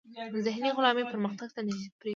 [0.45, 2.09] ذهني غلامي پرمختګ ته نه پریږدي.